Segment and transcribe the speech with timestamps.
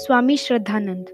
[0.00, 1.06] स्वामी श्रद्धानंद।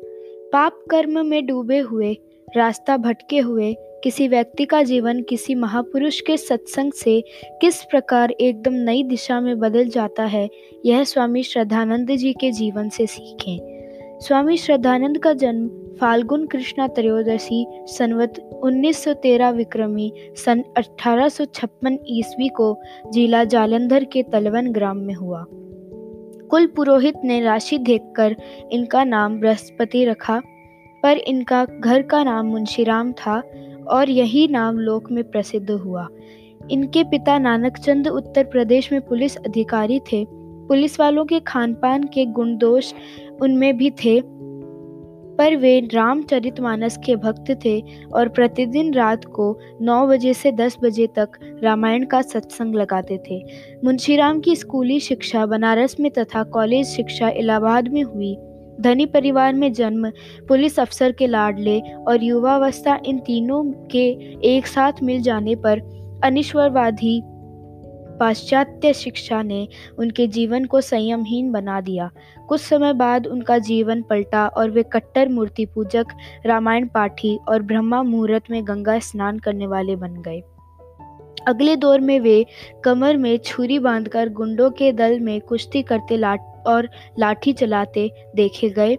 [0.53, 2.19] पाप कर्म में डूबे हुए,
[2.57, 3.75] रास्ता भटके हुए,
[4.05, 7.25] किसी व्यक्ति का जीवन किसी महापुरुष के सत्संग से
[7.61, 10.49] किस प्रकार एकदम नई दिशा में बदल जाता है,
[10.87, 13.59] यह स्वामी श्रद्धानंद जी के जीवन से सीखें।
[14.21, 15.69] स्वामी श्रद्धानंद का जन्म
[16.01, 22.79] फाल्गुन कृष्णा त्रयोदशी संवत 1913 विक्रमी सन 1856 ईस्वी को
[23.13, 25.45] जिला जालंधर के तलवन ग्राम में हुआ।
[26.51, 28.37] कुल पुरोहित ने राशि देखकर
[28.73, 30.41] इनका नाम बृहस्पति रखा,
[31.03, 33.43] पर इनका घर का नाम मुंशीराम था
[33.89, 36.09] और यही नाम लोक में प्रसिद्ध हुआ।
[36.71, 40.27] इनके पिता नानक चंद उत्तर प्रदेश में पुलिस अधिकारी थे।
[40.69, 42.93] पुलिस वालों के खान पान के गुण दोष
[43.43, 44.21] उनमें भी थे।
[45.39, 47.81] पर वे रामचरितमानस के भक्त थे
[48.13, 51.29] और प्रतिदिन रात को 9 बजे से 10 बजे तक
[51.63, 53.43] रामायण का सत्संग लगाते थे।
[53.85, 58.37] मुंशीराम की स्कूली शिक्षा, बनारस में तथा कॉलेज शिक्षा इलाहाबाद में हुई।
[58.81, 60.11] धनी परिवार में जन्म,
[60.49, 64.09] पुलिस अफसर के लाडले और युवावस्था इन तीनों के
[64.57, 65.81] एक साथ मिल जाने पर
[66.25, 67.23] अनिश्वरवादी
[68.21, 72.11] पाश्चात्य शिक्षा ने उनके जीवन को संयमहीन बना दिया।
[72.49, 76.07] कुछ समय बाद उनका जीवन पलटा और वे कट्टर मूर्ति पूजक,
[76.47, 80.43] रामायण पाठी और ब्रह्मा मुहूर्त में गंगा स्नान करने वाले बन गए।
[81.47, 82.47] अगले दौर में वे
[82.85, 88.71] कमर में छुरी बांधकर गुंडों के दल में कुश्ती करते लाट और लाठी चलाते देखे
[88.71, 88.97] गए।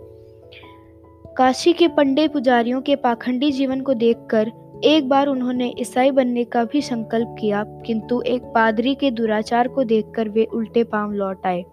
[1.37, 4.51] काशी के पंडे पुजारियों के पाखंडी जीवन को देखकर
[4.85, 9.83] एक बार उन्होंने ईसाई बनने का भी संकल्प किया, किंतु एक पादरी के दुराचार को
[9.83, 11.63] देखकर वे उल्टे पाँव लौट आए।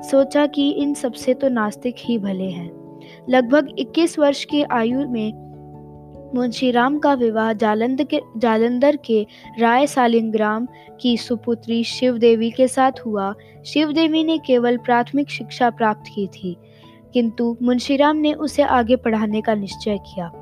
[0.00, 2.70] सोचा कि इन सबसे तो नास्तिक ही भले हैं।
[3.28, 5.32] लगभग 21 वर्ष की आयु में
[6.34, 9.26] मुंशीराम का विवाह जालंधर के जालंधर के
[9.60, 10.66] राय सालिंग्राम
[11.00, 13.32] की सुपुत्री शिव देवी के साथ हुआ।
[13.66, 16.56] शिव देवी ने केवल प्राथमिक शिक्षा प्राप्त की थी,
[17.14, 20.32] किंतु मुंशीराम ने उसे आगे पढ़ाने का निश्चय किया।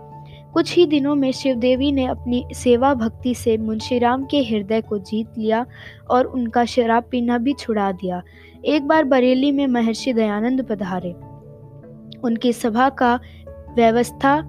[0.53, 5.27] कुछ ही दिनों में शिवदेवी ने अपनी सेवा भक्ति से मुंशीराम के हृदय को जीत
[5.39, 5.67] लिया
[6.11, 8.23] और उनका शराब पीना भी छुड़ा दिया।
[8.65, 11.13] एक बार बरेली में महर्षि दयानंद पधारे।
[12.21, 13.21] उनकी सभा का
[13.77, 14.43] व्यवस्था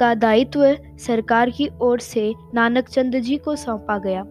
[0.00, 4.24] का दायित्व सरकार की ओर से नानक चंद जी को सौंपा गया।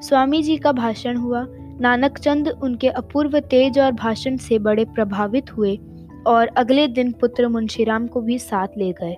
[0.00, 1.46] स्वामी जी का भाषण हुआ।
[1.80, 5.78] नानक चंद उनके अपूर्व तेज और भाषण से बड़े प्रभावित हुए
[6.26, 9.16] और अगले दिन पुत्र मुंशीराम को भी साथ ले गए।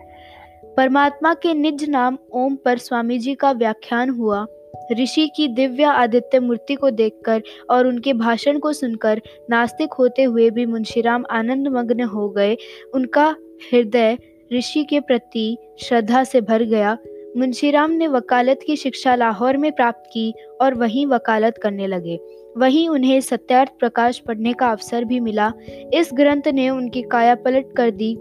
[0.76, 4.46] परमात्मा के निज नाम ओम पर स्वामी जी का व्याख्यान हुआ।
[4.92, 10.50] ऋषि की दिव्य आदित्य मूर्ति को देखकर और उनके भाषण को सुनकर नास्तिक होते हुए
[10.50, 12.56] भी मुंशीराम आनंद मग्न हो गए।
[12.94, 13.36] उनका
[13.72, 14.18] हृदय
[14.52, 16.98] ऋषि के प्रति श्रद्धा से भर गया।
[17.36, 22.18] मुंशीराम ने वकालत की शिक्षा लाहौर में प्राप्त की और वहीं वकालत करने लगे।
[22.56, 25.52] वहीं उन्हें सत्यार्थ प्रकाश पढ़ने का अवसर भी मिला।
[25.94, 28.14] इस ग्रंथ ने उनकी काया पलट कर दी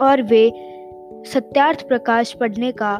[0.00, 0.71] और वे
[1.26, 2.94] सत्यार्थ प्रकाश पढ़ने का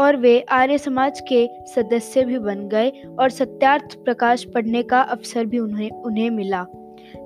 [0.00, 2.88] और वे आर्य समाज के सदस्य भी बन गए
[3.20, 6.66] और सत्यार्थ प्रकाश पढ़ने का अवसर भी उन्हें उन्हें मिला।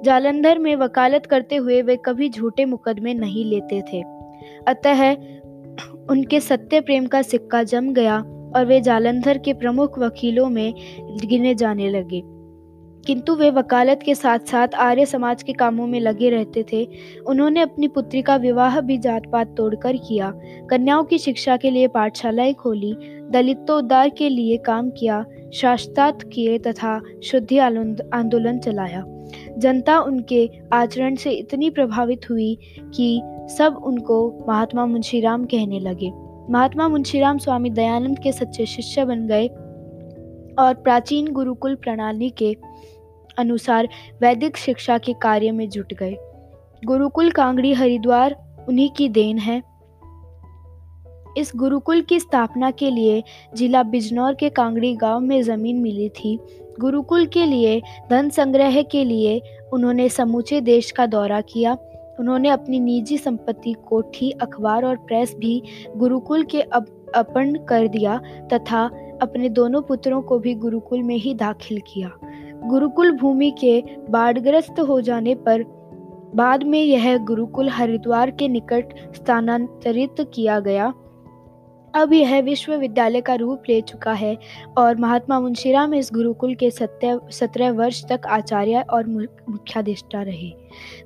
[0.05, 4.03] जालंधर में वकालत करते हुए वे कभी झूठे मुकदमे नहीं लेते थे।
[4.67, 5.13] अतः
[6.11, 8.19] उनके सत्य प्रेम का सिक्का जम गया
[8.57, 10.75] और वे जालंधर के प्रमुख वकीलों में
[11.25, 12.23] गिने जाने लगे।
[13.07, 16.89] किंतु वे वकालत के साथ साथ आर्य समाज के कामों में लगे रहते थे।
[17.27, 20.33] उन्होंने अपनी पुत्री का विवाह भी जात पात तोड़कर किया।
[20.71, 22.97] कन्याओं की शिक्षा के लिए पाठशालाएँ खोली,
[23.31, 25.25] दलितोद्धार के लिए काम किया,
[25.55, 29.05] शास्त्रार्थ किए तथा शुद्धि आंदोलन चलाया।
[29.59, 32.59] जनता उनके आचरण से इतनी प्रभावित हुई
[32.95, 36.13] कि सब उनको महात्मा मुंशीराम कहने लगे।
[36.51, 39.49] महात्मा मुंशीराम स्वामी दयानंद के सच्चे शिष्य बन गए।
[40.59, 42.57] और प्राचीन गुरुकुल प्रणाली के
[43.39, 43.89] अनुसार
[44.21, 46.17] वैदिक शिक्षा के कार्य में जुट गए।
[46.85, 48.37] गुरुकुल कांगड़ी हरिद्वार
[48.69, 49.63] उन्हीं की देन है।
[51.37, 53.23] इस गुरुकुल की स्थापना के लिए
[53.55, 56.39] जिला बिजनौर के कांगड़ी गाँव में ज़मीन मिली थी।
[56.81, 61.77] गुरुकुल के लिए धन संग्रह के लिए उन्होंने समूचे देश का दौरा किया।
[62.21, 65.63] उन्होंने अपनी निजी संपत्ति, कोठी, अखबार और प्रेस भी
[65.97, 68.21] गुरुकुल के अपन कर दिया
[68.53, 68.91] तथा
[69.23, 72.11] अपने दोनों पुत्रों को भी गुरुकुल में ही दाखिल किया।
[72.67, 75.63] गुरुकुल भूमि के बाढ़ग्रस्त हो जाने पर
[76.35, 80.93] बाद में यह गुरुकुल हरिद्वार के निकट स्थानांतरित किया गया।
[81.95, 84.37] अब यह विश्वविद्यालय का रूप ले चुका है
[84.79, 89.07] और महात्मा मुंशीराम इस गुरुकुल के सत्य, सत्रह वर्ष तक आचार्य और
[89.49, 90.53] मुख्याधिष्ठा रहे।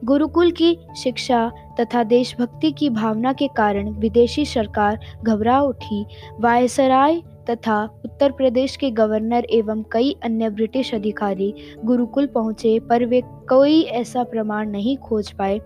[0.04, 6.04] गुरुकुल की शिक्षा तथा देशभक्ति की भावना के कारण विदेशी सरकार घबरा उठी।
[6.40, 11.54] वायसराय तथा उत्तर प्रदेश के गवर्नर एवं कई अन्य ब्रिटिश अधिकारी
[11.84, 15.60] गुरुकुल पहुँचे, पर वे कोई ऐसा प्रमाण नहीं खोज पाए,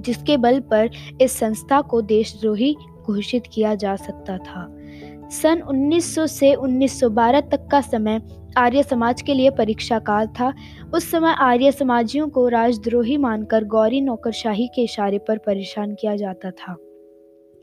[0.00, 0.90] जिसके बल पर
[1.20, 2.76] इस संस्था को देशद्रोही
[3.06, 4.66] घोषित किया जा सकता था।
[5.30, 8.20] सन 1900 से 1912 तक का समय
[8.56, 10.52] आर्य समाज के लिए परीक्षा काल था।
[10.94, 16.50] उस समय आर्य समाजियों को राजद्रोही मानकर गौरी नौकरशाही के इशारे पर परेशान किया जाता
[16.50, 16.76] था।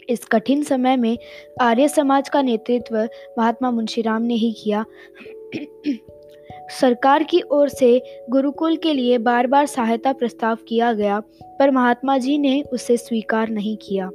[0.10, 1.18] इस कठिन समय में
[1.62, 4.86] आर्य समाज का नेतृत्व महात्मा मुंशीराम ने ही किया।
[6.80, 11.20] सरकार की ओर से गुरुकुल के लिए बार बार सहायता प्रस्ताव किया गया,
[11.60, 14.08] पर महात्मा जी ने उसे स्वीकार नहीं किया।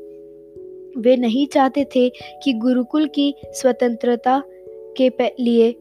[0.99, 2.09] वे नहीं चाहते थे
[2.43, 4.43] कि गुरुकुल की स्वतंत्रता
[5.00, 5.09] के
[5.41, 5.73] लिए,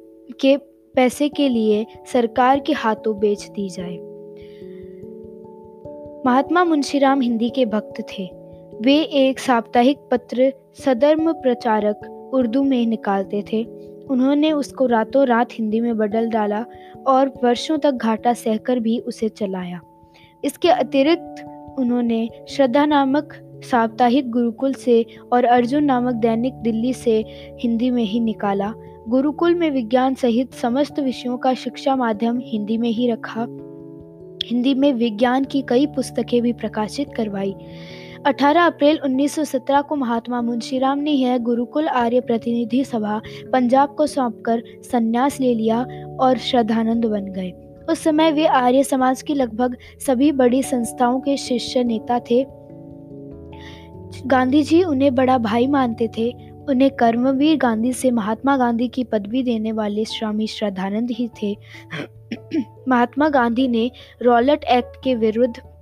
[0.42, 0.58] के
[0.96, 3.96] पैसे के लिए सरकार के हाथों बेच दी जाए।
[6.26, 8.45] महात्मा मुंशीराम हिंदी के भक्त थे।
[8.82, 10.54] वे एक साप्ताहिक पत्र
[10.86, 13.64] सदर्म प्रचारक उर्दू में निकालते थे।
[14.10, 16.66] उन्होंने उसको रातों रात हिंदी में बदल डाला
[17.08, 19.82] और वर्षों तक घाटा सहकर भी उसे चलाया।
[20.44, 21.46] इसके अतिरिक्त
[21.80, 23.34] उन्होंने श्रद्धा नामक
[23.72, 27.26] साप्ताहिक गुरुकुल से और अर्जुन नामक दैनिक दिल्ली से
[27.60, 28.74] हिंदी में ही निकाला।
[29.08, 33.42] गुरुकुल में विज्ञान सहित समस्त विषयों का शिक्षा माध्यम हिंदी में ही रखा।
[34.46, 37.56] हिंदी में विज्ञान की कई पुस्तकें भी प्रकाशित करवाई।
[38.26, 43.22] 18 अप्रैल 1917 को महात्मा मुंशीराम ने यह गुरुकुल आर्य प्रतिनिधि सभा
[43.54, 45.88] पंजाब को सौंपकर संन्यास ले लिया
[46.20, 47.52] और श्रद्धानंद बन गए।
[47.90, 49.78] उस समय वे आर्य समाज की लगभग
[50.08, 52.46] सभी बड़ी संस्थाओं के शिष्य नेता थे।
[54.28, 56.32] गांधी जी उन्हें बड़ा भाई मानते थे।
[56.70, 61.58] उन्हें कर्मवीर गांधी से महात्मा गांधी की पदवी देने वाले स्वामी श्रद्धानंद ही थे।
[62.88, 65.75] महात्मा गांधी ने रॉलेट एक्ट के विरुद्ध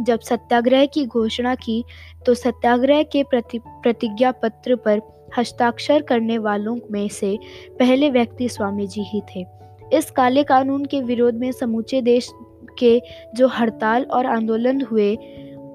[0.00, 1.84] जब सत्याग्रह की घोषणा की
[2.26, 5.00] तो सत्याग्रह के प्रति प्रतिज्ञा पत्र पर
[5.38, 7.38] हस्ताक्षर करने वालों में से
[7.78, 9.44] पहले व्यक्ति स्वामी जी ही थे।
[9.92, 12.30] इस काले कानून के विरोध में समूचे देश
[12.78, 13.00] के
[13.34, 15.14] जो हड़ताल और आंदोलन हुए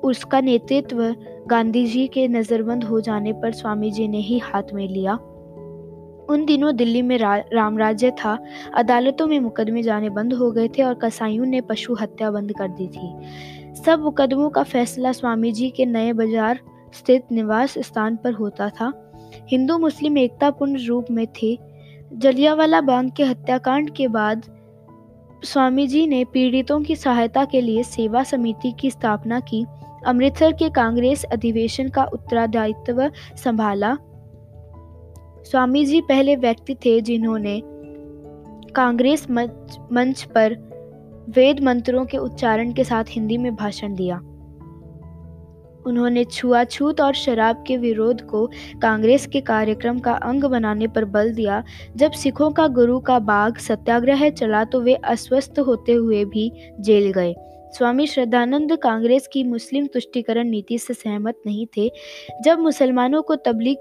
[0.03, 1.15] उसका नेतृत्व
[1.49, 5.13] गांधी जी के नज़रबंद हो जाने पर स्वामी जी ने ही हाथ में लिया।
[6.29, 8.37] उन दिनों दिल्ली में रा, राम राज्य था।
[8.73, 12.67] अदालतों में मुकदमे जाने बंद हो गए थे और कसाईयों ने पशु हत्या बंद कर
[12.67, 13.13] दी थी।
[13.85, 16.59] सब मुकदमों का फैसला स्वामी जी के नए बाज़ार
[16.93, 18.91] स्थित निवास स्थान पर होता था।
[19.51, 21.57] हिंदू मुस्लिम एकतापूर्ण रूप में थे।
[22.13, 24.43] जलियावाला बाग के हत्याकांड के बाद
[25.43, 29.65] स्वामी जी ने पीड़ितों की सहायता के लिए सेवा समिति की स्थापना की।
[30.05, 33.09] अमृतसर के कांग्रेस अधिवेशन का उत्तरदायित्व
[33.43, 33.97] संभाला।
[35.45, 37.61] स्वामी जी पहले व्यक्ति थे जिन्होंने
[38.75, 40.68] कांग्रेस मंच पर
[41.29, 44.17] वेद मंत्रों के उच्चारण के साथ हिंदी में भाषण दिया।
[45.85, 48.45] उन्होंने छुआछूत और शराब के विरोध को
[48.81, 51.63] कांग्रेस के कार्यक्रम का अंग बनाने पर बल दिया।
[51.95, 57.11] जब सिखों का गुरु का बाग सत्याग्रह चला तो वे अस्वस्थ होते हुए भी जेल
[57.11, 57.35] गए।
[57.73, 61.91] स्वामी श्रद्धानंद कांग्रेस की मुस्लिम तुष्टिकरण नीति से सहमत नहीं थे।
[62.41, 63.77] जब मुसलमानों को तबलीग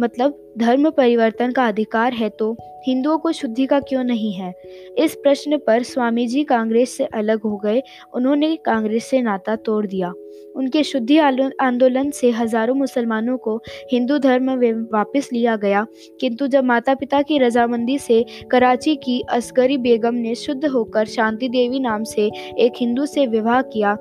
[0.00, 2.56] मतलब धर्म परिवर्तन का अधिकार है तो
[2.86, 4.52] हिंदुओं को शुद्धि का क्यों नहीं है?
[4.98, 7.82] इस प्रश्न पर स्वामी जी कांग्रेस से अलग हो गए।
[8.14, 10.12] उन्होंने कांग्रेस से नाता तोड़ दिया।
[10.56, 13.56] उनके शुद्धि आंदोलन से हज़ारों मुसलमानों को
[13.92, 15.86] हिंदू धर्म में वापस लिया गया।
[16.20, 21.48] किंतु जब माता पिता की रजामंदी से कराची की असगरी बेगम ने शुद्ध होकर शांति
[21.48, 23.96] देवी नाम से एक हिंदू से विवाह किया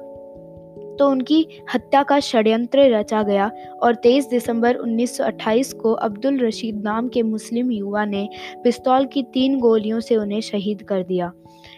[1.00, 3.52] तो उनकी हत्या का षड्यंत्र रचा गया
[3.84, 8.30] और 23 दिसंबर 1928 को अब्दुल रशीद नाम के मुस्लिम युवा ने
[8.64, 11.32] पिस्तौल की तीन गोलियों से उन्हें शहीद कर दिया।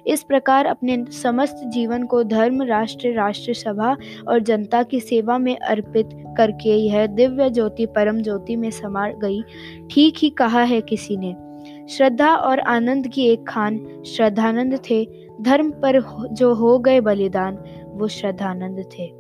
[0.08, 3.98] इस प्रकार अपने समस्त जीवन को धर्म, राष्ट्र राष्ट्र सभा
[4.28, 9.42] और जनता की सेवा में अर्पित करके यह दिव्य ज्योति, परम ज्योति में समा गई।
[9.92, 11.36] ठीक ही कहा है किसी ने।
[11.90, 16.02] श्रद्धा और आनंद की एक खान श्रद्धानंद थे। धर्म पर
[16.34, 17.58] जो हो गए बलिदान।
[17.98, 19.17] वो श्रद्धानंद थे।